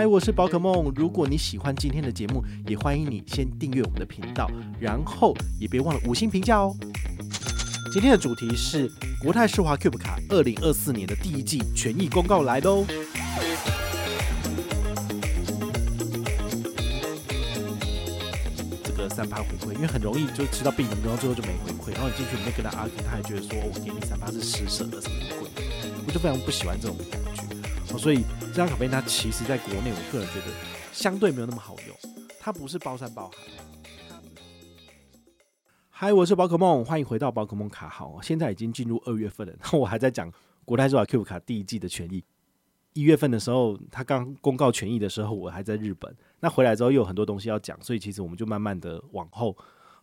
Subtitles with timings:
[0.00, 0.90] 嗨，我是宝可梦。
[0.96, 6.74] 如果你喜欢今天的节目，也欢迎你先订阅我们的频道，然后也别忘了五星评价哦。
[7.92, 8.90] 今天的主题是
[9.22, 12.86] 国泰世华 Cube 卡二零二四年的第一季权益公告来喽。
[18.82, 25.50] 这个三八回馈，因为很容易就吃到病人，然后最后就没回馈，然后你进去里面跟他 argue，他还觉得说我给你三八是施舍的什么鬼，
[26.06, 27.98] 我就非常不喜欢这种感觉。
[27.98, 30.46] 所以这张卡片它其实在国内，我个人觉得
[30.92, 31.96] 相对没有那么好用，
[32.40, 33.36] 它不是包山包海。
[35.88, 38.20] 嗨，我是宝可梦，欢迎回到宝可梦卡号。
[38.20, 40.32] 现在已经进入二月份了，然后我还在讲
[40.64, 42.24] 国泰世华 Cube 卡第一季的权益。
[42.92, 46.12] 一月份的时候，他刚公告权益的时候，我还在日本。
[46.40, 49.56] 那回来之后又有很多东西要讲，所以其实我们就慢慢的往后。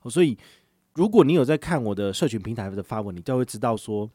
[0.09, 0.38] 所以
[0.93, 4.09] 如果你有在看我的社群平台的发文，你就会知道说，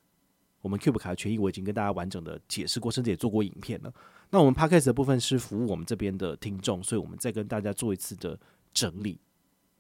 [0.62, 3.92] 我们 Cube 卡的权益我已经跟大家完整的解释过，甚至也做过影片了。
[4.32, 8.36] 那我们 Podcast 的部分是服务我们这边的听众，所以我们再跟大家做一次的
[8.74, 9.20] 整理。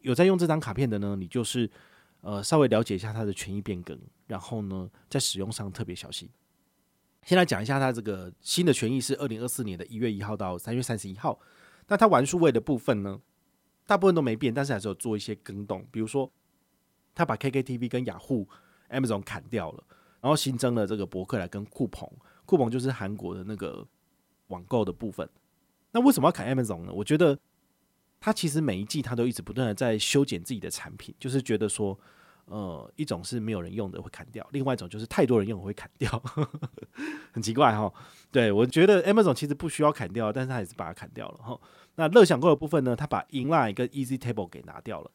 [0.02, 1.68] 有在用这张卡片的呢，你就是。
[2.24, 6.30] 呃，稍微了解一下它的权益变更，然后呢，在使用上特别小心。
[7.24, 11.36] 先来讲一下它这个新的权益是二零二四年的一月一号到三月三十一号。
[11.88, 13.20] 那它玩数位的部分呢，
[13.88, 15.84] 大部分都没变，但是还是有做一些更动。
[15.90, 16.30] 比如说，
[17.12, 18.48] 它把 KKTV 跟雅虎、
[18.90, 19.82] Amazon 砍掉了，
[20.20, 22.08] 然后新增了这个博客来跟酷澎。
[22.46, 23.84] 酷澎就是韩国的那个
[24.52, 25.28] 网购的部分。
[25.90, 26.92] 那为什么要砍 Amazon 呢？
[26.92, 27.36] 我觉得。
[28.24, 31.98] 他其实每一季他都一直不断的在修剪自己的产品，就是觉得说，
[32.44, 36.22] 呃，一种是没有人用的会砍掉，另外一种就是太多人用会砍掉，
[37.34, 37.92] 很奇怪哈。
[38.30, 41.60] 对，我觉得 Amazon 其实不需要砍掉，但是他还是把它砍掉了哈。
[41.96, 45.10] 那乐享购的部分呢，他把 Inline 跟 Easy Table 给拿掉了，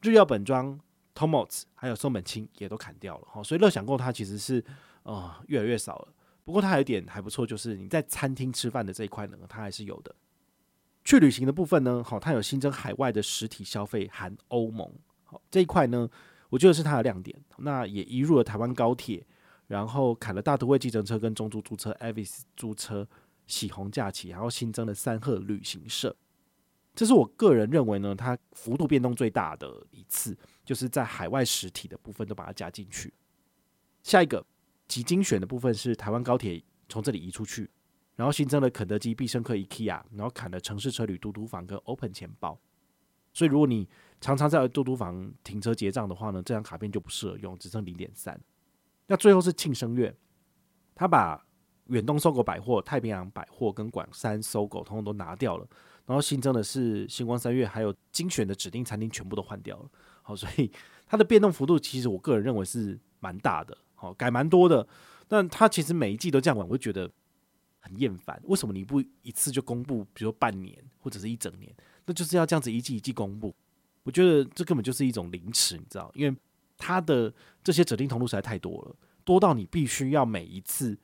[0.00, 0.80] 日曜本庄、
[1.14, 3.42] Tomots 还有松本清也都砍掉了哈。
[3.42, 4.64] 所以乐享购它其实是
[5.02, 6.08] 呃越来越少了。
[6.44, 10.14] 不过它还有一点还不错，就是你在餐厅吃饭的这一块呢，它还是有的。
[11.04, 14.90] 去旅行的部分呢，好，它有新增海外的实体消费含欧盟，
[15.24, 16.08] 好，这一块呢，
[16.48, 17.38] 我觉得是它的亮点。
[17.58, 19.26] 那也移入了台湾高铁，
[19.66, 23.06] 然后砍了大都会计程车跟中租租车、Avis 租车、
[23.46, 26.14] 喜红假期，然后新增了三鹤旅行社。
[26.94, 33.12] 这是我个人认为呢，它幅度变动最大的一次，就是在海外实体的部分都把它加进去。
[34.02, 34.44] 下一个
[34.94, 37.68] 极精选的部分是台湾高铁从这里移出去。
[38.14, 42.56] 然后新增了肯德基、必胜客、IKEA，然后砍了城市车旅、嘟嘟房跟 Open 钱包。
[43.32, 43.88] 所以如果你
[44.20, 48.40] 常常在嘟嘟房停车结账的话呢，这张卡片就不适合用，只剩零点三。
[49.08, 50.16] 那最后是庆生月，
[50.94, 51.44] 他把
[51.86, 55.66] 远东搜狗百货、太平洋百货跟广三搜狗通通都拿掉了，
[56.06, 59.90] 然后新增的是星光三月，还有精选的指定餐厅全部都换掉了。
[60.22, 60.70] 好，所以
[61.04, 64.86] 它的变动幅度其实我个人认为是蛮大的，好，改蛮多的。
[65.26, 67.10] 但他其实每一季都这样玩，我就觉得。
[67.86, 70.02] 很厌烦，为什么你不一次就公布？
[70.14, 71.70] 比如说半年或者是一整年，
[72.06, 73.54] 那就是要这样子一季一季公布。
[74.04, 76.10] 我觉得这根本就是一种凌迟，你知道？
[76.14, 76.34] 因为
[76.78, 77.30] 它的
[77.62, 80.96] 这些指定通路实在太多了，多到你必须要每一次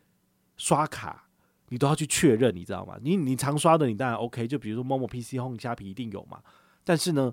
[0.56, 1.28] 刷卡，
[1.68, 2.98] 你都要去确认，你知道吗？
[3.02, 4.48] 你你常刷的，你当然 OK。
[4.48, 6.42] 就比如说 Momo、PC Home、虾皮一定有嘛。
[6.82, 7.30] 但是呢，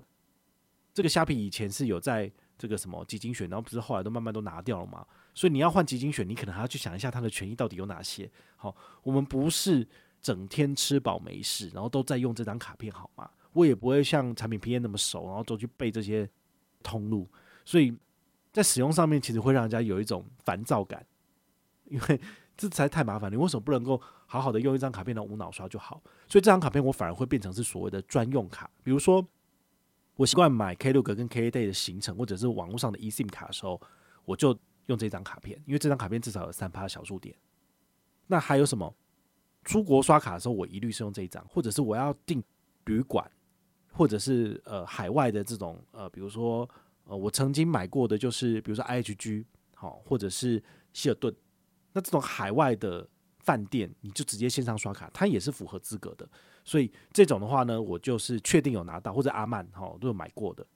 [0.92, 5.06] 这个虾皮以前是有在这个什么基金选，然后不是后来都慢慢都拿掉了嘛。
[5.38, 8.28] 所以你要换基金选，你可能还要去想一下它的权益到底有哪些。
[8.56, 9.86] 好，我们不是
[10.20, 13.30] 整天吃饱没事，然后都在用这张卡片，好吗？
[13.52, 16.28] 我也不会像产品 PM 那么熟，然后都去背这些
[16.82, 17.28] 通路。
[17.64, 17.96] 所以
[18.52, 21.06] 在使用上面，其实会让人家有一种烦躁感，
[21.84, 22.20] 因为
[22.56, 23.30] 这实在太麻烦。
[23.30, 26.02] 你为什么不能够好好的用一张卡片，然后无脑刷就好？
[26.26, 28.68] 所以这张卡片我反而会变成是所谓的专用卡。
[28.82, 29.24] 比如说，
[30.16, 33.80] 我习惯买 Klook 跟 K A Day 的行程，或者是网络上的 eSIM 卡的时候，
[34.24, 34.58] 我就。
[34.88, 37.34] 用这张卡片，因为这张卡片至少有三趴小数点。
[38.26, 38.94] 那还有什么？
[39.64, 42.42] 出国刷卡的时候，我一律是用这一张，或者是我要订
[42.86, 43.30] 旅馆，
[43.92, 46.66] 或者是呃海外的这种呃，比如说
[47.04, 49.44] 呃我曾经买过的就是，比如说 IHG
[49.74, 50.62] 好，或者是
[50.94, 51.34] 希尔顿，
[51.92, 53.06] 那这种海外的
[53.40, 56.26] 饭店，你就直接线上刷卡，它也是符合资格的。
[56.64, 60.66] 所以这种的话呢，我就是确定有拿到，或者阿曼哈都有买过的，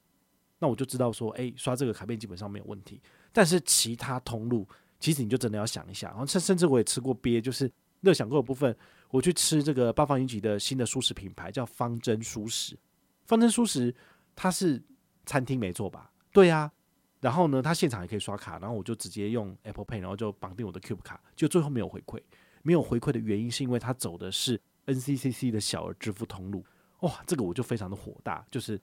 [0.58, 3.00] 那我就知道说，哎、刷这个卡片基本上没有问题。
[3.32, 4.67] 但是其他通路，
[5.00, 6.08] 其实你就真的要想一下。
[6.08, 7.70] 然后甚甚至我也吃过鳖，就是
[8.00, 8.76] 乐享购的部分，
[9.11, 12.79] 我去吃这个八方云集的新的蔬食品牌叫方针蔬食。
[13.26, 13.94] 方针蔬食
[14.37, 14.82] 它是
[15.25, 16.11] 餐厅没错吧？
[16.32, 16.73] 对呀、啊。
[17.20, 22.20] 然后呢，它现场也可以刷卡，然后我就直接用 Apple Pay，然后就绑定我的 Cube 卡，就最后没有回馈。
[22.62, 26.64] 没有回馈的原因是因为它走的是 NCCC 的小额支付通路。
[27.00, 28.81] 哇，这个我就非常的火大，就是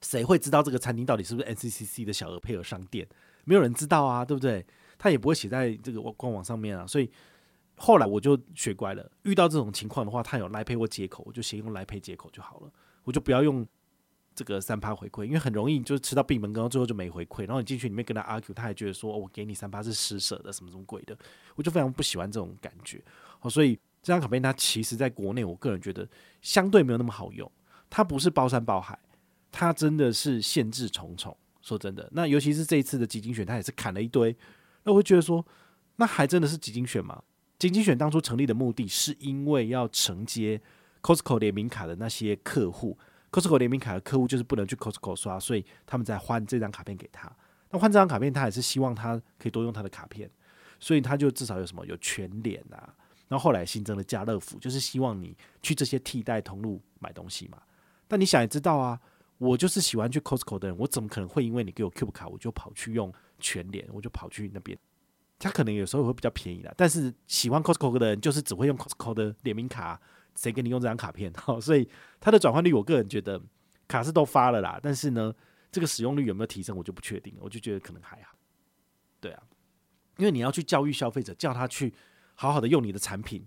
[0.00, 3.06] 谁会知道这个餐厅到底是不是 NCCC 的小额配额商店？
[3.44, 4.64] 没有人知道啊，对不对？
[4.98, 7.10] 他也不会写在这个官网上面啊，所以
[7.76, 12.70] 后来我就学乖了，遇到这种情况的话，他有 Line Pay 或接口，我就先用 Line Pay 接口就好了，
[13.04, 13.66] 我就不要用
[14.34, 17.46] 这个三趴回馈，因为很容易就是吃到闭门羹，最后就没回馈。
[17.46, 21.16] 然后你进去里面跟他 argue，他还觉得说、我给你三趴是施舍的，什么什么鬼的，
[21.54, 23.02] 我就非常不喜欢这种感觉。
[23.38, 26.08] 好，所以这张卡片它其实在国内，我个人觉得
[26.42, 27.50] 相对没有那么好用。
[27.88, 28.98] 它不是包山包海，
[29.58, 31.34] 它真的是限制重重。
[31.62, 34.36] 说真的，那尤其是这一次的集金选，它也是砍了一堆。
[34.84, 35.44] 那我会觉得说，
[35.96, 37.22] 那还真的是集金选吗？
[37.58, 40.60] 集金选当初成立的目的是因为要承接
[41.00, 42.98] Costco 联名卡的那些客户
[43.32, 47.34] ，Costco 联名卡的客户就是不能去 Costco 刷，所以他们在换这张卡片给他。
[47.70, 50.30] 那换这张卡片，他也是希望他可以多用他的卡片，
[50.78, 52.94] 所以他就至少有什么有全脸啊。
[53.26, 57.58] 然后后来新增了家乐福，就是希望你去这些替代通路买东西嘛。
[58.06, 59.00] 但你想也知道啊。
[59.38, 64.78] 我就是喜欢去 Costco 的人，我怎么可能会因为你给我 Cube 卡，我就跑去用全联，我就跑去那边？
[65.38, 70.00] 他可能有时候会比较便宜啦，但是喜欢 Costco 的人就是只会用 Costco 的联名卡，
[70.34, 71.30] 谁给你用这张卡片？
[71.36, 71.86] 好，所以
[72.18, 73.38] 它的转换率，我个人觉得
[73.86, 75.34] 卡是都发了啦，但是呢，
[75.70, 78.34] 这个使用率有没有提升，我就不确定，我就觉得可能还好。
[79.20, 79.42] 对啊，
[80.16, 81.92] 因为你要去教育消费者，叫他去
[82.34, 83.46] 好好的用你的产品。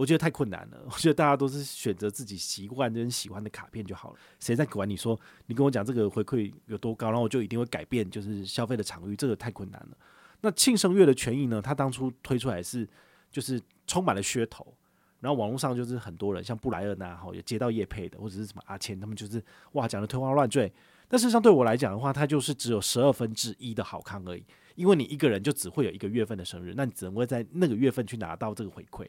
[0.00, 0.80] 我觉得太困难了。
[0.86, 4.16] 我觉得大家都是选择自己习惯跟喜欢的卡片就好了。
[4.38, 9.14] 谁在管你说你跟我讲这个回馈有多高，然后我就一定会改变就是消费的场域？
[9.14, 9.96] 这个太困难了。
[10.40, 11.60] 那庆生月的权益呢？
[11.60, 12.88] 它当初推出来是
[13.30, 14.74] 就是充满了噱头，
[15.20, 20.72] 然后网络上就是很多人像布莱恩呐，哈，有接到业配的，或者是什么阿谦，他们就是哇讲的天花乱坠。
[21.08, 24.42] 但事实上对我来讲的话，它就是只有十二分之一的好康而已。
[24.76, 29.06] 因为你一个人就只会有一个月份的生日，那你只能会在那个月份去拿到这个回馈。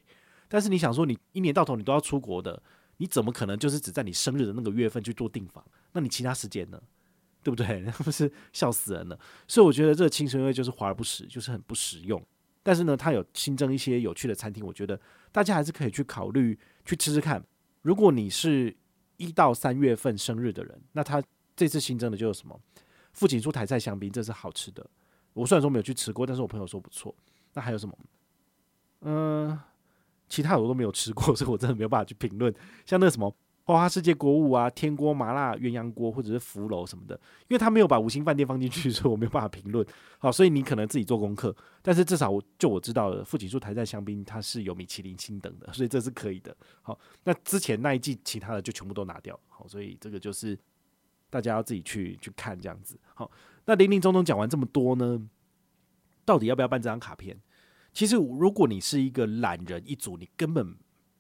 [0.52, 2.62] 但是你想说，你一年到头你都要出国的，
[2.98, 5.66] 你怎么可能就是只在你生日的那个月份去做订房？
[5.94, 6.82] 那你其他时间呢？
[7.42, 7.80] 对不对？
[7.88, 9.18] 那不是笑死人了。
[9.48, 12.22] 所以我觉得这个庆生月就是华而不实，就是很不实用。
[12.62, 15.00] 但是呢，它有新增一些有趣的餐厅，我觉得
[15.32, 17.42] 大家还是可以去考虑去吃吃看。
[17.82, 18.76] 如果你是
[19.16, 21.24] 一到三月份生日的人，那他
[21.56, 22.60] 这次新增的就是什么？
[23.14, 24.86] 富锦书台菜香槟，这是好吃的。
[25.34, 27.16] 我虽然说没有去吃过，但是我朋友说不错。
[27.54, 27.98] 那还有什么？
[29.02, 29.60] 嗯、
[30.32, 32.52] 其他我都没有吃过， 所以我真的没有办法去评论。
[32.86, 33.30] 像那个什么
[33.64, 37.14] 花花世界锅物啊、天锅麻辣鸳鸯锅，或者是福楼什么的，
[37.48, 39.86] 因为他没有把五星饭店放进去，所以我没有办法评论。
[40.18, 41.56] 好，所以你可能自己做功课。
[41.82, 46.56] 但是至少我就我知道的，富锦树台菜香槟它是有米其林星等的，所以这是可以的。
[46.82, 49.40] 好，那之前那一季其他的就全部都拿掉。
[49.48, 50.58] 好，所以这个就是
[51.30, 53.00] 大家要自己去去看这样子。
[53.14, 53.30] 好，
[53.66, 55.22] 那林林总总讲完这么多呢，
[56.26, 57.40] 到底要不要办这张卡片？
[57.94, 60.66] 其实，如果你是一个懒人一族，你根本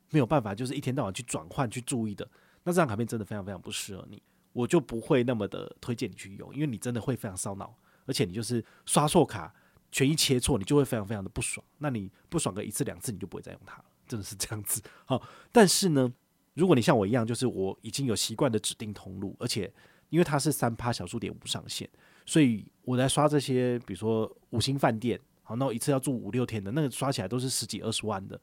[0.10, 2.26] 没有办法，就是一天到晚去转换、去注意的，
[2.64, 4.22] 那这张卡片真的非常非常不适合你，
[4.54, 7.76] 我就不会那么的推荐你去用，因为你真的会非常烧脑，
[8.06, 9.54] 而且你就是刷错卡、
[9.92, 11.66] 权益切错，你就会非常非常的不爽。
[11.78, 14.82] 那你不爽个一次两次，你就不会再用它了，真的是这样子。
[15.06, 15.22] 好，
[15.52, 16.12] 但是呢，
[16.54, 19.72] 如果你像我一样，就是我已经有习惯的指定通路，而且
[20.10, 21.90] 因为它是三趴小数点无上限，
[22.26, 25.20] 所以我在刷这些，比如说五星饭店。
[25.51, 28.39] 好，那我一次要住五六天的，那个刷起来都是十几二十万的，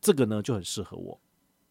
[0.00, 1.20] 这个呢就很适合我。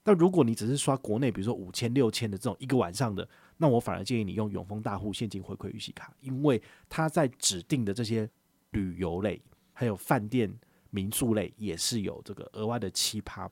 [0.04, 3.26] 但如果你只是刷国内，比如说五千六千的这种一个晚上的，
[3.56, 8.30] 那我反而建议你用永丰大户现金回馈预习卡，因为它在指定的这些
[8.72, 9.42] 旅游类、
[9.72, 10.54] 还有饭店
[10.90, 13.50] 民宿类也是有这个额外的七趴，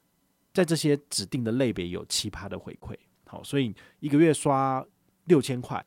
[0.53, 2.93] 在这些指定的类别有七趴的回馈。
[3.25, 4.85] 好，所以一个月刷
[5.23, 5.81] 六千块，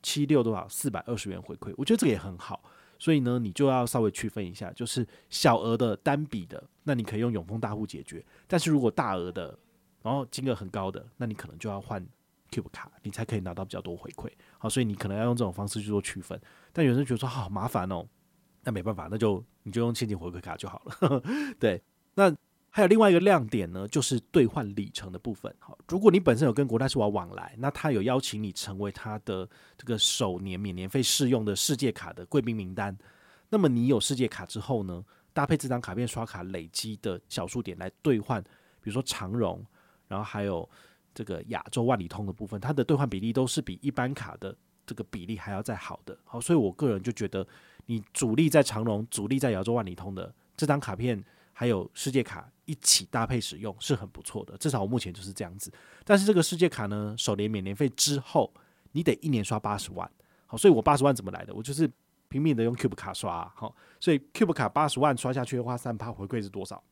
[0.00, 0.68] 七六多少？
[0.68, 2.62] 四百二十元回馈，我觉得这个也很好。
[2.98, 9.58] 所以呢，你就要稍微区分一下，就是小额的单笔的，那你可以用永丰大户解决；但是如果大额的，
[10.02, 12.04] 然后金额很高的，那你可能就要换
[12.50, 14.30] Cube 卡，你才可以拿到比较多回馈。
[14.58, 16.40] 好，所以你可能要用这种方式去做区分。
[16.72, 18.06] 但有人觉得说好麻烦哦，
[18.62, 21.22] 那没办法，那就你就用现金回馈卡就好了。
[21.60, 21.82] 对，
[22.14, 22.34] 那。
[22.76, 25.50] 还有另外一个亮点呢，就是兑换里程的部分。
[25.58, 32.94] 好，如果你本身有跟国泰世华往来，那他有邀请你成为他的这个首年免年费试用的世界卡的贵宾名单，
[33.48, 35.02] 那么你有世界卡之后呢，
[35.32, 38.42] 搭配这张卡片刷卡累积的小数点来兑换，
[38.82, 39.64] 比如说长荣，
[40.06, 40.68] 然后还有
[41.14, 44.54] 这个亚洲万里通的部分，它的兑换比例都是比一般卡的
[44.84, 46.14] 这个比例还要再好的。
[46.24, 47.46] 好，所以我个人就觉得，
[47.86, 51.24] 你主力在长荣，主力在亚洲万里通的这张卡片。
[51.58, 55.72] 还有世界卡一起搭配使用是很不错的，至少我目前就是这样子。
[56.04, 58.52] 但是这个世界卡呢，首年免年费之后，
[58.92, 60.10] 你得一年刷八十万。
[60.44, 61.54] 好，所以我八十万怎么来的？
[61.54, 61.90] 我就是
[62.28, 63.50] 拼命的用 Cube 卡刷。
[63.56, 66.84] 好，所以 Cube 卡八十万刷下去的话，三趴回馈是多少？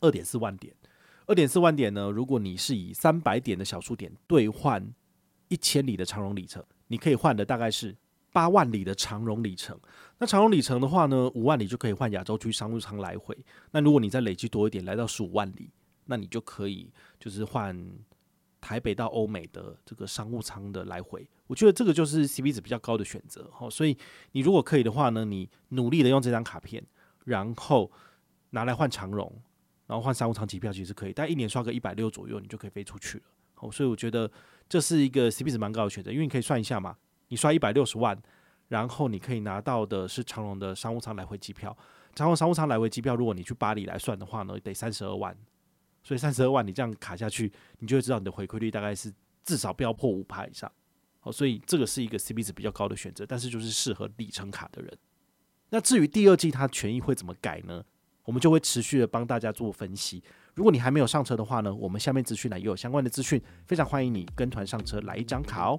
[0.00, 0.72] 二点四万点。
[1.26, 2.08] 二点四万点呢？
[2.08, 4.88] 如果你是以三百点的小数点兑换
[5.48, 7.96] 一千里的长荣里程，你可以换的大概是
[8.36, 9.74] 八万里的长荣里程。
[10.18, 13.34] 那长荣里程的话呢，五万里就可以换亚洲区商务舱来回。
[13.70, 15.70] 那如果你再累积多一点，来到十五万里，
[16.04, 17.74] 那你就可以就是换
[18.60, 21.26] 台北到欧美的这个商务舱的来回。
[21.46, 23.48] 我觉得这个就是 CP 值比较高的选择。
[23.50, 23.96] 好，所以
[24.32, 26.84] 你如果可以的话呢，你努力的用这张卡片，
[27.24, 27.90] 然后
[28.50, 29.32] 拿来换长荣，
[29.86, 33.24] 然后换商务舱机票，其实可以，但一年刷个一百六左右，你就可以飞出去了。
[33.54, 34.30] 好，所以我觉得
[34.68, 36.94] 这是一个 CP 值蛮高的选择，因为你可以算一下嘛，
[37.28, 38.16] 你刷一百六十万。
[38.68, 41.70] 然后你可以拿到的是长荣的商务舱来回机票，
[42.16, 45.32] 长荣商务舱来回机票，如果你去巴黎来算的话呢，得三十二万，
[46.02, 49.14] 所以三十二万你这样卡下去，你就会知道你的回馈率大概是
[49.44, 50.68] 至少不要破五趴以上。
[51.20, 54.98] 好，所以这个是一个 CP 值比较高的选择，但是就是适合里程卡的人。
[55.70, 57.84] 那至于第二季它权益会怎么改呢？
[58.24, 60.20] 我们就会持续的帮大家做分析。
[60.56, 65.78] 如果你还没有上车的话呢，我们下面资讯栏也有相关的资讯，非常欢迎你跟团上车来一张卡哦。